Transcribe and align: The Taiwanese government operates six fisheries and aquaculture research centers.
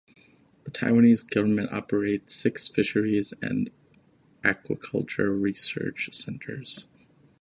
The 0.63 0.71
Taiwanese 0.71 1.29
government 1.29 1.71
operates 1.71 2.33
six 2.33 2.67
fisheries 2.67 3.35
and 3.39 3.69
aquaculture 4.43 5.39
research 5.39 6.09
centers. 6.11 6.87